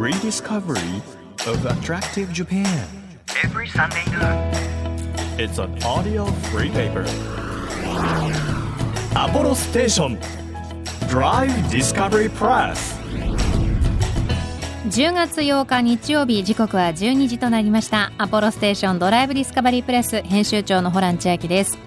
[0.00, 1.02] rediscovery
[1.46, 2.64] of attractive Japan.
[3.44, 4.50] every Sunday noon.
[5.38, 7.04] It's an audio free paper.
[9.14, 10.18] Apollo Station
[11.10, 12.98] Drive Discovery Press.
[14.88, 21.78] 10月8日日曜日時刻は12時となりましたアポロステーションドライブディスカバリープレス編集長のホラン千秋です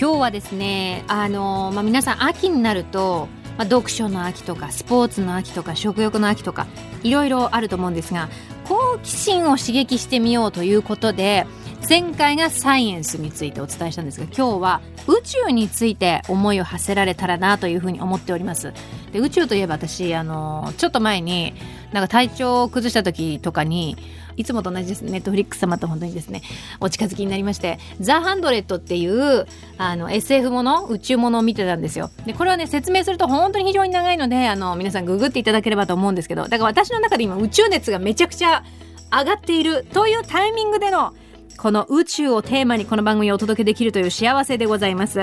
[0.00, 3.28] 今日はですねあの、まあ、皆さん秋になると、
[3.58, 6.66] まあ、読書の秋とかスポーツの秋とか食欲の秋とか
[7.02, 8.28] いろいろあると思うんですが
[8.64, 11.46] 好奇心を刺激してみようということで
[11.88, 18.72] 前回がサイエンスについてお伝えしたんですが今日は宇宙について思いを馳せられたらなというふうに思っております。
[19.12, 21.54] で宇宙といえば私あのちょっと前に
[21.92, 23.96] なんか体調を崩した時とかに
[24.36, 26.42] いつもと同じですネットフリックス様と本当にですね
[26.80, 32.10] お近づきになりまして「ザ・ハンドレット」っていうあの SF もの宇宙ものを見てたんですよ。
[32.24, 38.62] でこれはね説明すると本当に非常に長いのであの皆さんググっていただければと思うんですけどだから私の中で今宇宙熱がめちゃくちゃ
[39.10, 41.12] 上がっているというタイミングでの
[41.56, 45.20] この宇宙をテーマにこの番組をお届けできるという幸せでございます。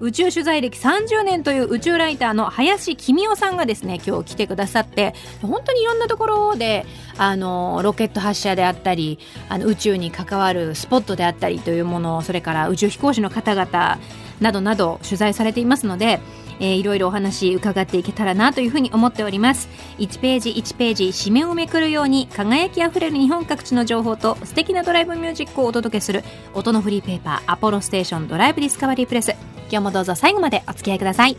[0.00, 6.86] 宇宙取材歴30年という宇宙ライターの林公夫さんがですね今日来てくださって本当にいろんなところで
[7.18, 9.18] あのロケット発射であったり
[9.50, 13.98] あの宇宙に関わるスポットであったりというものそれから宇宙飛行士の方々
[14.40, 16.20] などなど取材されていますので
[16.60, 19.68] えー、いろいろお話伺っていけたらなというふうに思っております。
[19.98, 26.22] 1ページ1ページ紙面をめくるように輝きあふれる日本各地の情報と素敵なドライブミュージックをお届けする
[26.54, 29.34] 音のフリーペーパーアポロステーションドライブディスカバリープレス。
[29.70, 31.36] 今日もどうぞ最後までお付き合いください。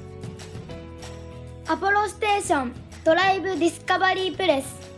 [1.67, 4.91] アポロステーションドライブディスカバリープレス。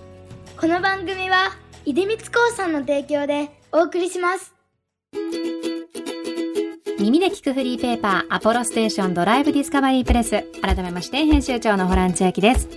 [0.58, 1.52] この番組は
[1.86, 4.54] 出光興産の提供でお送りします。
[7.00, 10.44] 耳で聞くフリーペーパーアポロステーションドライブディスカバリープレス。
[10.62, 12.70] 改めまして編集長のホラン千秋です。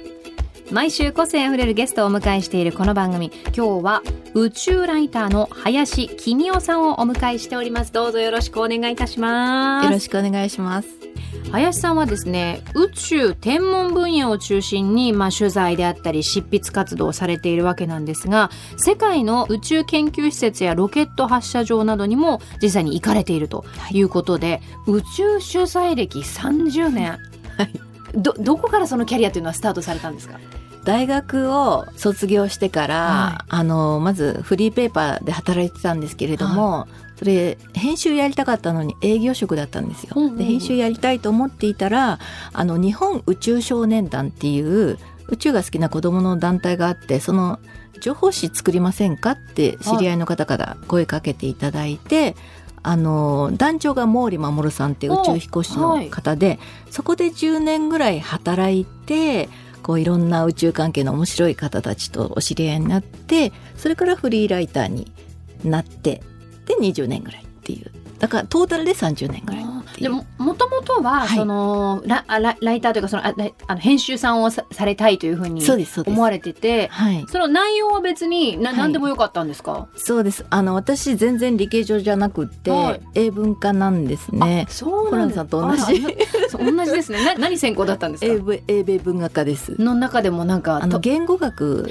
[0.72, 3.30] 毎週個性あふれるゲストをお迎えしているこの番組。
[3.56, 4.02] 今日は
[4.34, 7.92] 宇宙ライターの林公夫さんをお迎えしております。
[7.92, 9.84] どうぞよろしくお願いいたします。
[9.84, 10.88] よろしくお願いします。
[11.52, 24.06] 林さんはですね宇宙天文分野を中心に、まあ、取材であったり執筆活動をされているわけなんですが世界の宇宙研究施設やロケット発射場などにも実際に行かれているとい。
[24.06, 27.10] うことで、宇宙取材歴30年、
[27.56, 27.70] はい。
[28.14, 30.38] どどこからそのキャリアというのはスタートされたんですか？
[30.86, 36.86] 大学を卒業してから、はあのまずフリーペーパーで働いてたんですけれども、
[37.16, 40.12] それ編集やりたかったのに営業職だったんですよ。
[40.14, 42.20] うんうんうんで編集やりたいと思っていたら
[42.52, 44.98] あの日本宇宙少年団っていう
[45.28, 47.58] 宇宙が好きな子どもの団体があってその
[48.00, 52.36] 情報誌作りませんかって知り合いの方から声かけていただいて。
[52.88, 59.48] あの団長が毛利守さんっていう宇宙飛行士の方で、そこで10年ぐらい働いて
[59.86, 65.12] こういろんな宇宙関係の面白い方たちとお知り合いになってそれからフリーライターに
[65.62, 66.24] なって
[66.66, 69.66] で20年ぐらいっていうだからトータルで30年ぐらい
[70.00, 71.38] でももともとは、はい。
[71.38, 73.34] そのララライターというかそのあ
[73.66, 75.62] あの編集さんをさされたいというふうに
[76.06, 77.24] 思われててはい。
[77.28, 78.78] その内容は別になはい。
[78.78, 80.44] 何でもよかったんですか、そうです。
[80.50, 83.00] あの私全然理系上じゃなくって、はい。
[83.14, 84.66] 英文科なんですね。
[84.68, 85.36] あそうホランなんです。
[85.36, 86.02] さんと同じ。
[86.76, 87.24] 同じですね。
[87.24, 88.32] な 何専攻だったんですか？
[88.32, 89.80] 英文英米文学科です。
[89.80, 91.90] の中でもなんかとあの言語学。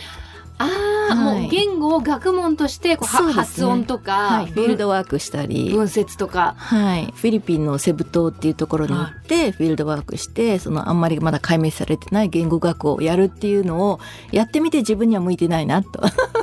[0.58, 3.34] あー、はいもう言語を学問としてこうね。
[3.34, 5.72] 発音とか、はい、フィールドワワークしたり。
[5.72, 6.56] 文節とか。
[6.58, 14.00] はい、フィリピンのセブ島っていうところに行って、フィールドワークしてそのあんまりまだ解明されてない言語学をやるっていうのを
[14.32, 16.02] やってみて自分には向いてないなと。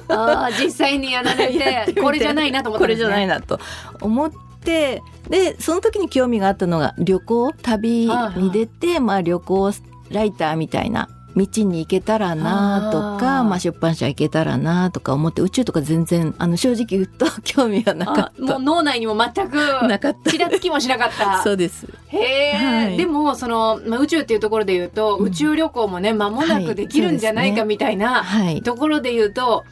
[0.08, 3.58] あー実際にやられて これじゃないなと思ったこれじゃないなと
[4.00, 4.30] 思っ
[4.62, 9.72] てでその時に興味があったのが旅行旅に出て、まあ、旅行
[10.10, 18.42] ライターみたいな道に行けたらなとかまあ、出版社行けたらなとか思って宇宙とか全然あの正直言うと興味はなかあった。
[18.42, 19.56] もう脳内にも全く
[19.86, 20.30] なかった。
[20.30, 21.42] ちらつきもしなかった。
[21.44, 21.86] そうです。
[22.08, 22.96] へえ、はい。
[22.96, 25.26] でもその、まあ、宇宙っていうところで言うと、うん。
[25.26, 27.68] 宇宙旅行もね間もなくできるんじゃないかはい。
[27.68, 28.62] みたいなはい。
[28.62, 29.64] ところで言うと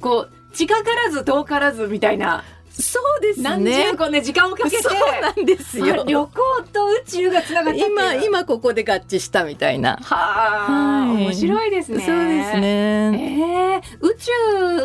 [0.00, 2.42] こう近からず遠からずみたいな、
[2.78, 6.02] そうです何十個ね時間をかけてそうなんですよ。
[6.02, 6.32] あ旅行
[6.72, 9.98] と宇宙がつながった今今ここで合致したみたいな。
[10.02, 11.24] はあ、はい。
[11.24, 12.00] 面白いですね。
[12.00, 14.16] そうですえね、ー宇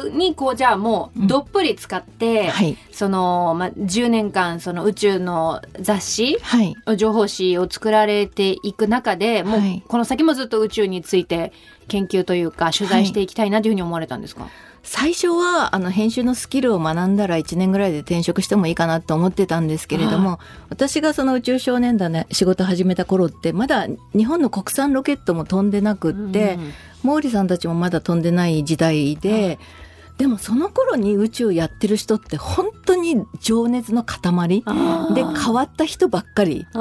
[0.03, 2.77] 宙にこうじゃあもうどっぷり使って、はい。
[2.91, 6.75] その、まあ、10年間その宇宙の雑誌はい。
[6.97, 9.83] 情報誌を作られていく中でもうはい。
[9.85, 11.51] この先もずっと宇宙について
[11.87, 14.47] 研究というか取材していきたいなというふうに思われたんですか、
[14.83, 20.39] 最初はあの編集のスキルを学んだら1年ぐらいで転職してもいいかなと思ってたんですけれども、
[20.69, 26.73] 私がその宇宙少年団で仕事始めた頃ってまだ日本の国産ロケットも飛んでなくって、うん
[27.03, 29.59] 毛利さんたちもまだ飛んでない時代で、
[30.17, 34.21] でもその頃に宇宙やってる人って本当に情熱の塊。
[35.15, 36.67] で変わった人ばっかり。
[36.71, 36.79] すっ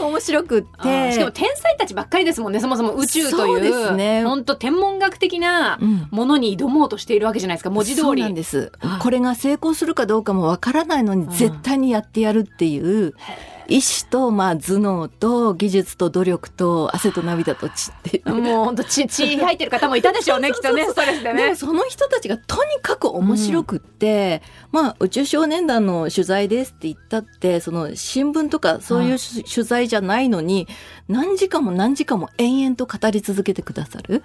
[0.00, 1.12] ごい面白くって。
[1.12, 2.60] しかも天才たちばっかりですもんね。
[2.60, 4.24] そもそも宇宙というですね。
[4.24, 6.06] 本当天文学的なうん。
[6.10, 7.70] ものに挑もうとしているわけじゃないですか。
[7.70, 8.22] 文字通り。
[8.22, 8.70] なんです。
[8.78, 9.00] はい。
[9.00, 11.30] これが成功するかどうかもわからないのにん。
[11.30, 13.14] 絶対にやってやるっていう
[13.68, 18.16] 意志とまあ頭脳と技術と努力と汗と涙と血って。
[18.16, 20.86] いうもう本当血血入ってる方もいたでしょうねきっとね。
[20.86, 24.42] ストレスででねもその人たちがとにかく面白くって、
[24.72, 30.66] まあ宇宙少年団の取材ですって言ったってその新聞とかそういうし取材じゃないのに
[31.06, 34.22] 何時間も何時間も延々と語り続けてくださる。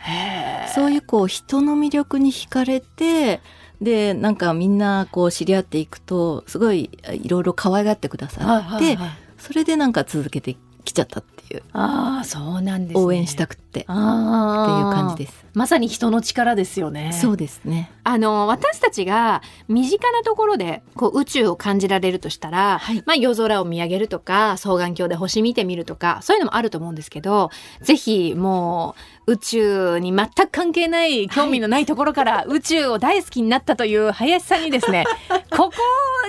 [0.73, 3.41] そういうこう人の魅力に惹かれて
[3.81, 10.55] でなんかみんなこう知り合っていくとすごいいろいろ可愛がってくださって、はいはいはいそれでなんか続けて
[10.85, 11.63] きちゃったっていう。
[11.73, 13.03] ああそうなんですね。
[13.03, 13.63] 応援したくって。
[13.63, 15.45] っていう感じです。
[15.53, 17.11] まさに人の力ですよね。
[17.11, 17.91] そうですね。
[18.05, 23.03] あの私たちが身近なところでこう宇宙を感じられるとしたら、はい。
[23.05, 27.49] まあ、夜空を見上げるとか双眼鏡で星見てみるとかそういうのもあると思うんですけど
[27.81, 35.05] ぜひもう宇宙に全く関係ない興味のないところから 宇宙を大好きになったという林さんにですね
[35.49, 35.71] ここ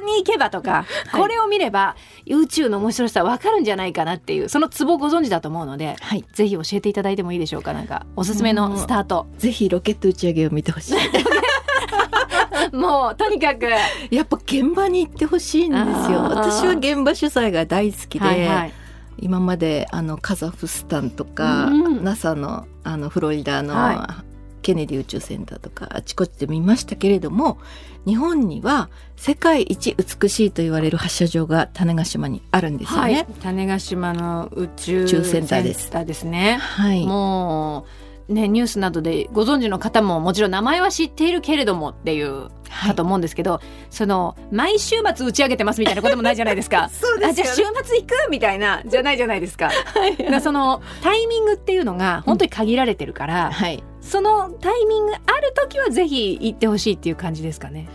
[0.07, 1.97] に行けばとか、はいこれを見れば
[2.27, 6.25] 宇宙の面白さわかるんじゃないかなっていうそのツボご存知だと思うのではい。
[6.33, 9.27] ぜひ教えていただいてもいいでしょうかなんかおすすめのスタート。
[9.39, 10.97] ぜひロケット打ち上げを見てほしい。
[12.77, 13.67] もうとにかく
[14.11, 16.23] やっぱ現場に行ってほしいんですよ。
[16.23, 18.73] 私は現場取材が大好きで、はいはい
[19.19, 22.05] 今まであのカザフスタンとか、うん。
[22.05, 24.25] NASA のあのフロリダの、は
[24.65, 27.59] ケネディ宇宙センターとかあちこちで見ましたけれども
[28.07, 33.13] 日本には世界一美しいと言われる発射場が種子島にあるんですよはい。
[33.13, 35.91] ね。、種子島の宇宙センターです。
[35.91, 36.57] ですね。
[36.57, 46.89] はい、もうねニュースなどでご存知の方ももちろん名前は知っているけれどもっていうはいかと思うんですけど、その毎週末打ち上げてますみたいなこともないじゃないですか。
[46.93, 47.65] そうあじゃあ週末
[47.99, 49.71] 行くみたいなじゃないじゃないですか。
[50.19, 57.89] だからそのタイミングっていうのが本当に限られてるから、はいそのタイミングある時はぜひ行ってほしいっていう感じですかね。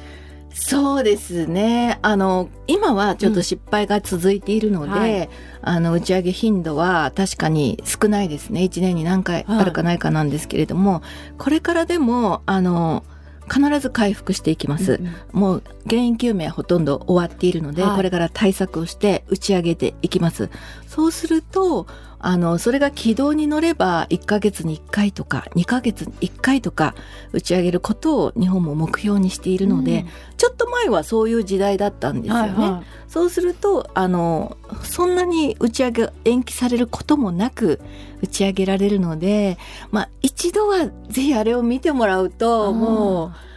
[0.53, 1.99] そうですね。
[2.01, 5.29] あの今はちょっと失敗が続いているので、うんはい。
[5.61, 8.61] あの打ち上げ頻度は確かに少ないですね。
[8.61, 11.01] 1年に何回あるかないかなんですけれども、
[11.37, 13.03] これからでもあの
[13.51, 14.93] 必ず回復していきます。
[14.93, 15.39] うん。
[15.39, 17.95] もう原因究明はほとんど終わっているので、はい。
[17.95, 20.49] これから対策をして打ち上げていきます。
[20.87, 21.87] そうすると
[22.19, 26.93] あのそれが軌道に乗れば1ヶ月に1回とか2ヶ月に1回とか
[27.31, 30.05] 打ち上げることを日本も目標にしているので、
[30.37, 32.41] ちょっと前はそういう時代だったんですよね。
[32.41, 32.85] はいはい。
[33.07, 37.79] そうするとあのそんなに打ち上げが延期されることもなく
[38.21, 39.57] 打ち上げられるので、
[39.91, 43.48] まあ、一度はぜひあれを見てもらうともう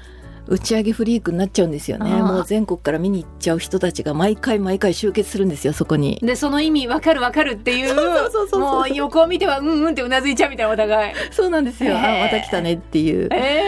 [0.52, 2.10] 打ち上げフリークになっちゃうんですよね。
[2.10, 6.20] もう全国から見に行っちゃう人たちが毎回毎回集結するんですよそこに。
[6.22, 7.94] でその意味わかるわかるっていう
[8.58, 11.14] もう横を見てはうんうんってうなずいちゃうみたいなお互い。
[11.30, 12.20] そうなんですよ、へー。
[12.20, 13.62] あまた来たねっていうえ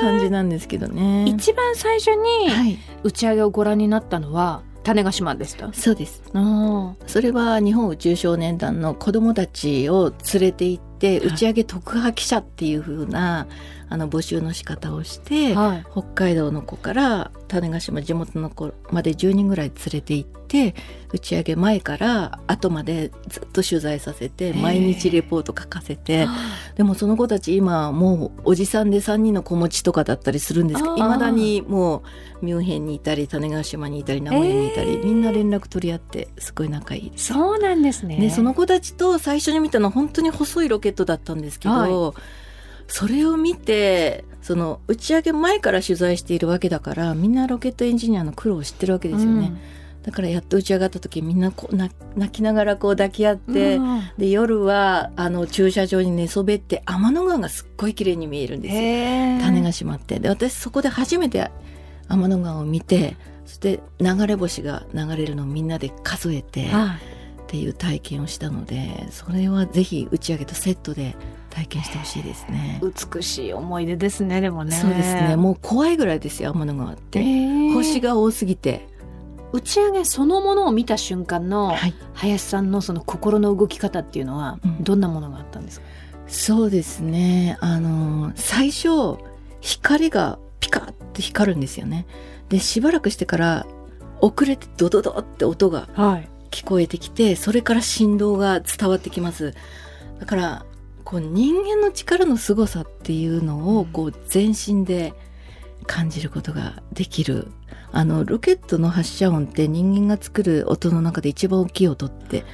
[0.00, 1.24] 感じなんですけどね。
[1.26, 5.72] 一番最初にはい、打ち上げをご覧になったのは種子島でした。
[5.72, 6.22] そうです。
[6.32, 13.48] あそれは日本宇宙少年団の子どもたちを連れて行って打ち上げ特派記者っていう風な
[13.90, 15.86] あの募集の仕方をして、はい。
[15.90, 20.74] 北海道の子から種子島地元の子まで10人ぐらい連れて行って
[21.12, 26.28] 打ち上げ前から後までずっと取材させてー毎日レポート書かせて
[26.76, 32.04] でもその子たち今もうおじさんで3人の子持ちとかだったりするんですけどいまだにも
[32.42, 37.12] うミュンヘンにいたり種子島にいたり名古屋にいたり、えーみんな連絡取り合ってすごい仲いい。
[37.16, 38.16] そうなんですね。
[38.18, 42.14] でその子たちと最初に見たのは本当に細いロケットだったんですけど、は
[42.90, 49.52] それを見てその打ち上げ前から取材しているわけだからみんなロケットエンジニアの苦労を知ってるわけですよね、
[50.02, 54.10] だからやっと打ち上がった時みんなこう泣泣きながらこう抱き合って、うん。
[54.16, 58.80] で夜はあの駐車場に寝そべって天の川がすっごい綺麗に見えるんですよ。
[59.44, 60.18] 種が閉まって。
[60.18, 61.50] で私そこで初めて
[62.08, 67.20] 天の川を見てそして流れ星が流れるのをみんなで数えて、はい。
[67.42, 71.16] っていう体験をしたのでそれはぜひ打ち上げとセットで
[71.50, 72.80] 体験してほしいですね。
[73.14, 74.72] 美しい思い出ですねでもね。
[74.72, 75.36] そうですね。
[75.36, 77.22] もう怖いぐらいですよ天の川って、
[77.72, 78.88] 星がが多すぎて、
[79.52, 84.84] 打ち上げそのものを見た瞬間のはい、林さんのその心の動き方っていうのはうん。
[84.84, 85.86] どんなものがあったんですか？
[86.28, 87.58] そうですね。
[87.60, 89.18] あの最初
[89.60, 92.06] 光がピカッて光るんですよね。
[92.48, 93.66] でしばらくしてから
[94.20, 96.28] 遅れてドドドって音がはい。
[96.50, 99.54] 聞こえてきてそれから振動が伝わってきます。
[100.18, 100.66] だから
[101.04, 105.12] こう人間の力の凄さっていうのをこう全身で
[105.86, 107.48] 感じることができる。
[107.92, 112.44] あのロケットの発射音って人間が作る音の中で一番大きい音って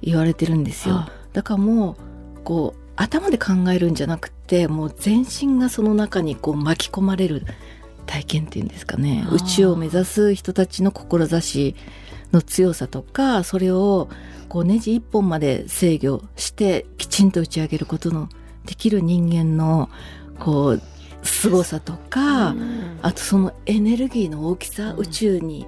[0.00, 0.94] 言われてるんですよ。
[0.94, 1.12] あ。
[1.32, 1.96] だからも
[2.36, 7.44] うこう頭で考えるんじゃなくてもう全身がその中にこう巻き込まれる
[8.06, 9.26] 体験っていうんですかね。
[9.30, 11.76] 宇宙を目指す人たちの志
[12.32, 14.08] の強さとかそれを
[14.48, 18.28] こうネジ一本まで制御してきちんと打ち上げることの
[18.66, 19.88] できる人間の
[20.38, 20.82] こう
[21.22, 22.54] 凄さとか、
[23.02, 25.00] あとそのエネルギーの大きさ、うん。
[25.00, 25.66] 宇宙に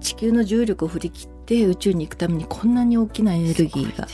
[0.00, 4.06] 地球の重力を振り切って宇宙に行くためにこんなに大きなエネルギーが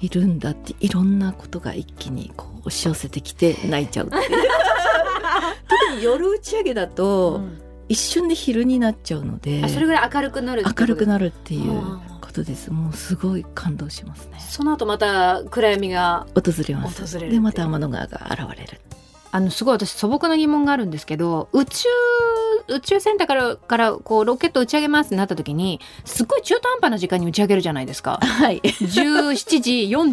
[0.00, 7.40] いるんだっていろんなことが一気にこう押し寄せてきて泣いちゃう 特に夜打ち上げだと、
[7.88, 12.72] 一瞬で昼になっちゃうのであそれぐらい明るくなる明るくなるるっていうことです。
[12.72, 14.38] もうすごい感動しますね。
[14.40, 17.06] その後また暗闇が訪れます。
[17.06, 18.80] 訪れるでまた天の川が現れる。
[19.30, 21.88] あのすごい私素朴な疑問があるんですけど宇宙
[22.68, 28.20] 宇宙センターからからこうロケット打ち上げますってなった時にすっごい中途半端な時間に打ち上げるじゃないですか。
[28.22, 28.60] はい。
[28.60, 29.72] 17時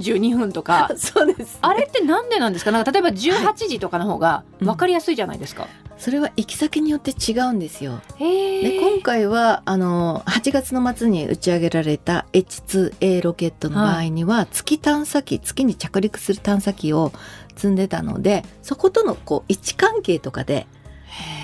[0.10, 0.90] 42分とか。
[0.98, 2.72] そうですあれってなんでなんですか？
[2.72, 5.68] なんか例えば18時とかの方が分かりやすいじゃないですか。
[6.01, 8.01] それは行き先によって違うんですよ。
[8.17, 17.13] へで今回はあの8月の末に打ち上げられた H2A ロケットの場合には、月探査機月に着陸する探査機を
[17.55, 20.65] 積んでたのでそことのこう位置関係とかで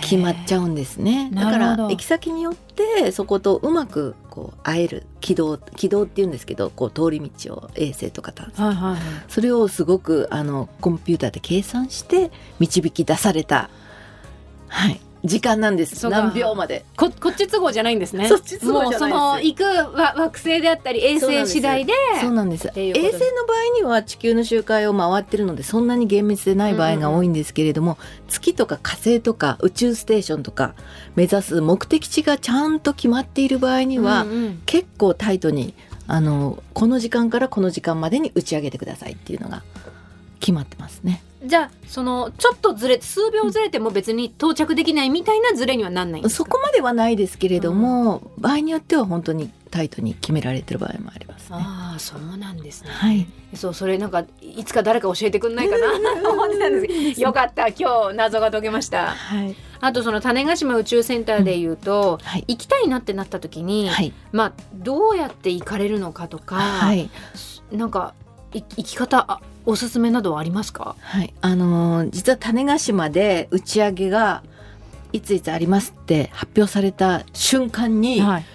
[0.01, 1.29] 決まっちゃうんですね。
[1.31, 9.01] だから行き先によってそことうまくこう会える軌道軌道っていうんですけどこう通り道を衛星とか探査はいはいはい。
[9.27, 13.69] それをすごくあのコンピューターで計算して導き出された、
[14.67, 16.09] はい、時間なんです。
[16.09, 16.85] 何秒まで。
[16.95, 18.27] ここっち都合じゃないんですね。
[18.27, 22.71] そっち都合その行くわ惑星であったり衛星次第でそうなんです。
[22.75, 27.97] 衛星の場合には地球の周回を回ってるのでそんなに厳密でない場合が多いんですけれども、
[28.27, 30.75] 月とか火星とか宇宙ステーションとか
[31.15, 34.61] 目指す目的地がちゃんと決まっている場合には、うんうん。
[34.65, 35.73] 結構タイトに
[36.07, 39.63] あのこの時間からこの時間までに打ち上げてくださいっていうのが
[40.39, 41.21] 決まってますね。
[41.43, 46.37] じゃあそのちょっとずれ数秒ずれても別に到着できないみたいなずれにはなんないんですか？
[46.37, 51.57] そこまではないですけれども、場合によっては本当にタイトに決められてる場合もありますね。
[51.59, 52.89] ああそうなんですね。
[52.89, 56.21] はい、そうそれなんかいつか誰か教えてくんないかな？
[56.23, 57.21] と思ってたんですけど。
[57.21, 59.07] よかった今日謎が解けました。
[59.11, 67.11] はい、あとその種子島宇宙センターで言うと、はい、行きたいなってなった時に、はい、まあどうやって行かれるのかとか、はい、
[67.71, 68.15] なんか
[68.53, 70.95] い行き方あおすすめなどはありますか？
[71.01, 74.43] はい、あのー実は種子島で打ち上げが
[75.13, 78.45] いついつありますって発表された瞬間に、はい。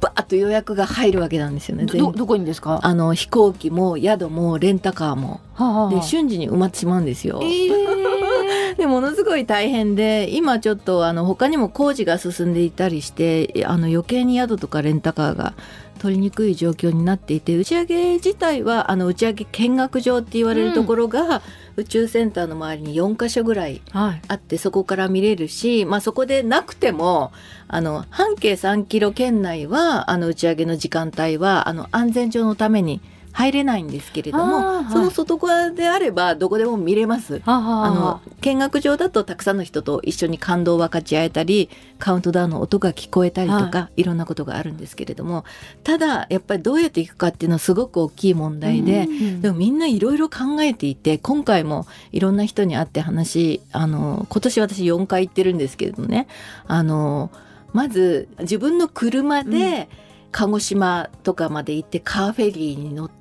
[0.00, 1.86] バーッと予約が入るわけなんですよね。
[1.86, 2.80] 全どどこにですか？
[2.82, 7.40] あの飛行機も宿もレンタカーもはあはあで瞬時に埋まってしまうんですよ。
[7.42, 15.52] えー でものすごい大変で今ちょっとあの他にも工事が進んでいたりしてあの余計に宿とかレンタカーが
[16.00, 21.42] 取りにくい状況になっていて打ち上げ自体はあの打ち上げ見学場って言われるところが、
[21.76, 24.22] 宇宙センターの周りに4か所ぐらいはい。
[24.28, 27.32] あってそこから見れるし、まあ、そこでなくても
[27.68, 33.00] あの半径3キロ圏内はあの打ち上げの時間帯はあの安全上のために
[33.32, 37.40] 入れないんですけれども、その外側であればどこでも見れます。
[37.40, 41.68] はあの見学場だとたくさんの人と一緒に感動を分かち合えたり
[41.98, 45.44] カウントダウンの音が聞こえたりとか、い、ろんなことがあるんですけれども
[45.84, 56.26] ただやっぱりどうやっていくかっていうのはすごく大きい問題で、うんでもみんないろいろ考えていて今回もいろんな人に会って話あの今年私4回行ってるんですけれどもね
[56.66, 57.30] あの
[57.72, 59.88] まず自分の車で
[60.32, 63.19] 鹿児島とかまで行ってカーフェリーに乗って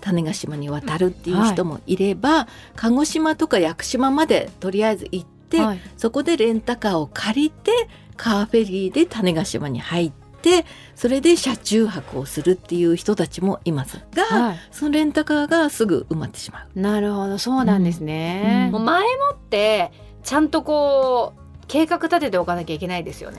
[0.00, 5.80] 種子島に渡るっていう人もいれば、鹿児島とか屋久島までとりあえず行って、はい。
[5.96, 7.72] そこでレンタカーを借りて
[8.16, 10.64] カーフェリーで種子島に入って
[10.94, 14.58] それで車中泊をするっていう人たちもいますが、はい。
[14.70, 16.80] そのレンタカーがすぐ埋まってしまう。
[16.80, 17.38] なるほど。
[17.38, 18.72] そうなんですね、うん。
[18.72, 19.90] もう前もって
[20.22, 23.38] ちゃんとこう計画立てておかなきゃいけないですよね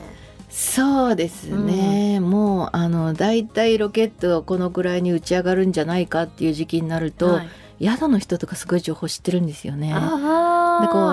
[0.52, 7.50] そうですね、もうあのだいたいロケットがこのくらいに打ち上がるんじゃないかっていう時期になると、はい。
[7.84, 9.88] 宿の人とかすごい情報知ってるんですよね。
[9.88, 10.02] でこう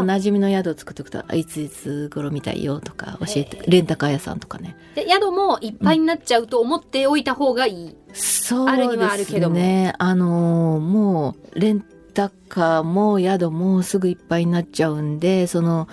[0.00, 4.76] 馴染みの宿を作っておくとあいついつ頃見たいよとか教えてレンタカー屋さんとかね。
[4.94, 9.56] で宿もいっぱいになっちゃうと思っておいた方がいい、そうあるにはあでするけども。
[9.56, 15.88] ねあのーもうレンタカーも宿もすぐいっぱいになっちゃうんでその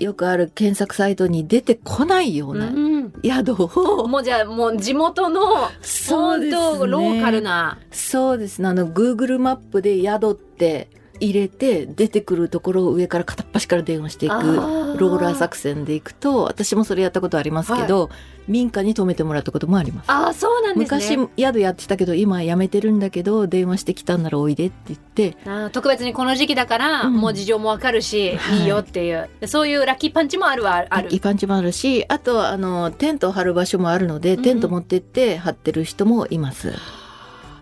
[0.00, 3.12] よくある検索サイトに出てこないようなうん。
[3.22, 6.62] 宿を、もうじゃあもう地元のそうですね。
[6.62, 7.78] 本当ローカルな。
[7.90, 8.68] そうですね。
[8.68, 10.88] あの Google マップで宿って
[11.20, 18.10] 入れて出てくるところを上から片っ端から電話していくローラー作戦でいくと私もそれやったことありますけど、
[18.48, 20.10] 民家に泊めてもらったこともあります。
[20.10, 27.14] ああそうなんです昔ね宿やってたけど今やめてるんだけど電話してきたんならおいでって言ってあー特別にこの時期だから、うん。
[27.14, 28.60] もう事情もわかるし、はい。
[28.62, 29.28] い、いよっていう。
[29.46, 31.08] そういうラッキーパンチもあるはある。
[31.10, 36.72] 一般地もあるしあとあのテントを張る場所もあるので、テント持ってって張ってる人もいます。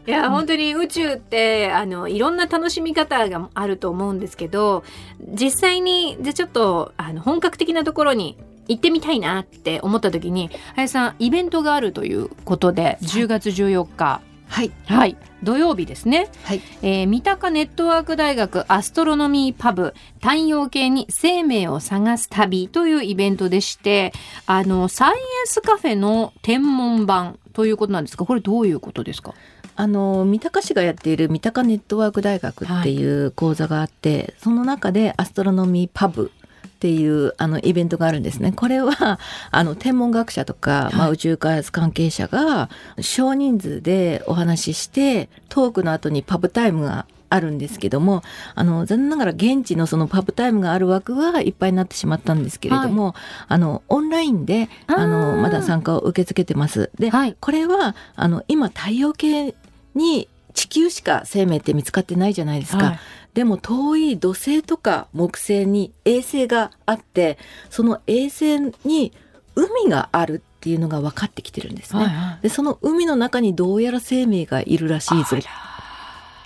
[0.08, 4.82] いや本当に宇宙ってあのいろんな楽しみ方があると思うんですけど
[5.20, 8.38] 実際にじゃあちょっとあの本格的なところに
[8.68, 14.20] 行ってみたいなって思った時に林さんイベントがあるということで10月14日。
[14.46, 14.70] はい。
[14.86, 15.14] はい。
[15.42, 16.62] 土曜日ですね、はい。
[16.80, 24.12] えー三鷹ネットワーク大学アストロノミーパブ太陽系に生命を探す旅というイベントでして
[24.46, 29.34] あのサイエンスカフェの天文版ということなんですがこれどういうことですか？
[29.80, 36.32] あの三鷹市がやっている三鷹ネットワーク大学っていう講座があって、その中でアストロノミーパブ
[36.66, 38.50] っていうあのイベントがあるんですね。
[38.50, 39.20] これは
[39.52, 42.70] あの天文学者とか、まあ、宇宙開発関係者が
[43.00, 48.22] 少人数でお話ししてトークの後にパブタイムがあるんですけども
[48.54, 53.14] あの残念ながら現地のそのパブタイムがある枠はいっぱいになってしまったんですけれども、
[53.46, 56.90] あのオンラインであのまだ参加を受け付けてます。
[56.98, 59.54] で、はいこれはあの今太陽系
[59.98, 62.84] に地球しか生命って見つかってないじゃないですか。
[62.84, 62.98] はい
[63.34, 67.38] でも遠い土星とか木星に衛星があって
[67.70, 69.12] その衛星に
[69.54, 72.38] 海があるっていうのが分かってきてるんですね。
[72.42, 75.40] でその海の中にどうやら生命がいるらしいぞっ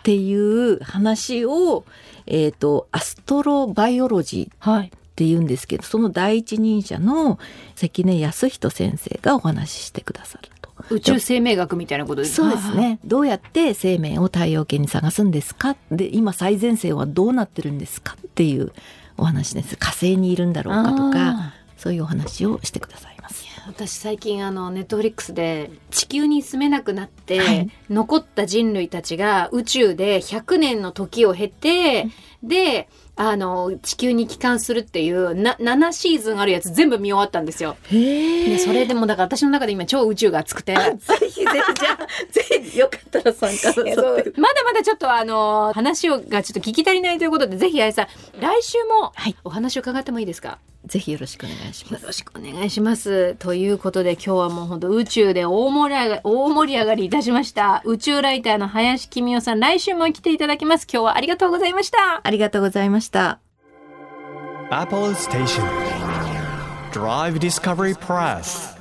[0.02, 1.84] ていう話を、
[2.26, 7.38] えー、とアストロバイオロジーはいっていうんですけどその第一人者の
[7.74, 10.61] 関根康人先生がお話ししてくださると。
[10.92, 12.34] 宇宙生命学みたいなことです。
[12.34, 12.98] そうですね。
[13.04, 15.76] どうやって生命を太陽系に探すんですか？
[15.90, 18.72] で今最前線はどうなってるんですかっていう
[19.16, 19.76] お話です。
[19.76, 23.44] 火星にいるんだろうかとかあそういうお話をしてくださいます。
[23.44, 27.70] ー私最近あのネットフリックスで地球に住めなくなって、はい。
[27.90, 32.08] 残った人類たちが宇宙で100年の時を経て、
[32.42, 37.76] であの地球に帰還するっていうな7シーズンあるやつ全部見終わったんですよ。
[37.90, 40.74] へでそれでもだから私の中で今超宇宙が熱くて。
[40.74, 44.32] ぜひぜひじゃあぜひよかったら参加なさって。
[44.40, 48.06] まだまだちょっとあの話をがちょっと聞き足りないということでぜひあやさん
[48.40, 49.36] 来週もはい。
[49.44, 52.02] お話を伺ってもいいですか、ぜひよろしくお願いします。
[52.02, 53.36] よろしくお願いします。
[53.36, 57.82] ということで今日はもう本当宇宙で大盛り上がり大盛り上がりいたしました。
[57.84, 60.86] 宇宙ライターの林公代さん来週も来ていただきます。
[60.92, 62.20] 今日はありがとうございました。
[62.22, 63.40] ありがとうございました。
[64.70, 65.62] Apollo Station.
[66.92, 68.72] Drive Discovery Press.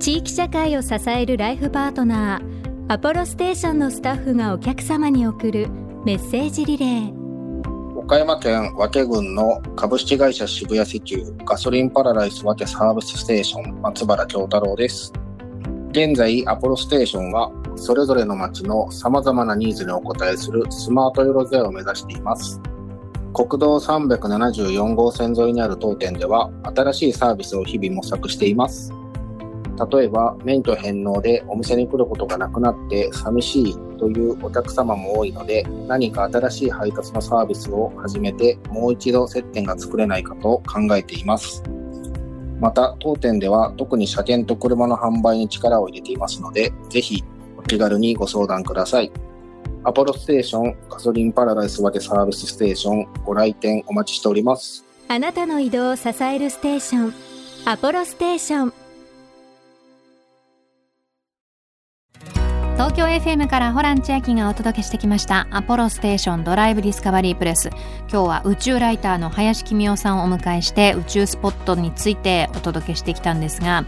[0.00, 5.68] 地域社会を支えるライフパートナーアポロステーションのスタッフがお客様に送る
[6.04, 7.21] メッセージリレー
[8.04, 15.12] 岡山県和気郡の株式会社渋谷石油ガソリンパラダイス和気サービスステーション松原京太郎です。
[15.92, 22.60] 現在アポロステーションはそれぞれの町の様々なニーズにお応えするスマートよろずやを目指しています。
[23.32, 28.92] 国道374号線沿いにある当店では新しいサービスを日々模索しています。
[29.92, 41.62] 例えば免許返納でお店に来ることがなくなって寂しいというお客様も多いので何か新しい配達のサービスを始めてもう一度接点が作れないかと考えています。
[42.58, 47.22] また当店では特に車検と車の販売に力を入れていますのでぜひ
[47.56, 49.12] お気軽にご相談ください。
[49.84, 54.84] アポロステーションガソリンパラダイス分けサービスステーションご来店お待ちしております。
[55.06, 57.14] あなたの移動を支えるステーション
[57.66, 58.81] アポロステーション
[62.82, 67.70] 東京 FM からホラン千秋がお届けしてきましたアポロステーションドライブディスカバリープレス。
[68.10, 73.84] 今日は宇宙ライターの林公夫さんをお迎えして宇宙スポットについてお届けしてきたんですが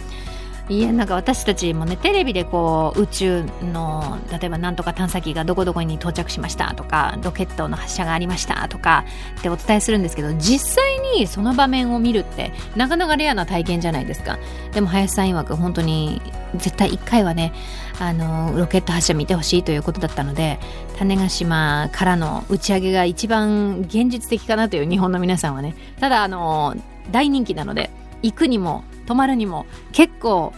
[0.70, 9.05] いやなんか私たちもねテレビでこう宇宙の例えばなんとか探査機がどこどこに到着しましたとかロケットの発射がありましたとか
[9.38, 14.38] ってお伝えするんですけど実際にその場面を見るってなかなかレアな体験じゃないですか。
[14.72, 16.22] でも林さん曰く本当に
[16.57, 17.53] 絶対1回はね
[18.00, 20.59] あのロケット発射見てほしいということだったので
[20.96, 26.74] 種子島からの打ち上げが一番現実的かなという日本の皆さんはねただあの
[27.11, 27.90] 大人気なので
[28.22, 30.52] 行くにも泊まるにも結構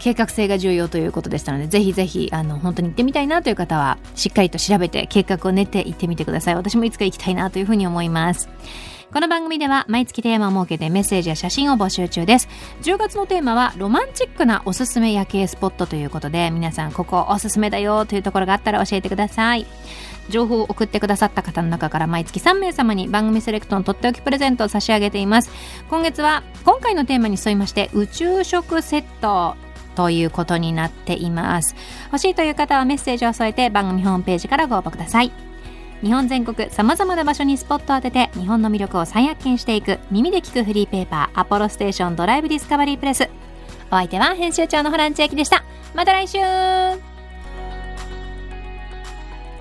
[0.00, 6.54] 計画性が重要ということでしたのでぜひぜひあの本当に行ってみたいなという方はしっかりと調べて計画を練って行ってみてください。
[6.54, 8.48] 私もいつか行きたいなというふうに思います。
[9.12, 12.48] この番組では毎月テーマを設けてメッセージや写真を募集中です。
[12.82, 19.66] 10月のテーマはロマンチックなおすすめ夜景スポットということで皆さんここおすすめだよというところがあったら教えてください。
[20.28, 25.50] 情報を送ってくださった方の中から毎月3名様に番組セレクトのとっておきプレゼントを差し上げています。
[25.88, 29.56] 今月は今回のテーマに沿いまして宇宙食セット
[29.94, 31.74] ということになっています。
[32.06, 35.32] 欲しいという方はメッセージを添えて番組ホームページからご応募ください。
[36.02, 43.28] 日本全国さまざまな場所にスポットを当てて日本の魅力を再発見していく耳で聞くフリーペーパーアポロステーションドライブディスカバリープレス。
[43.90, 45.64] お相手は編集長のホラン千秋でした。
[45.94, 47.09] また来週。